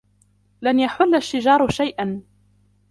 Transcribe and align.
لن 0.61 0.79
يحل 0.79 1.15
الشجار 1.15 1.69
شيئاً. 1.69 2.21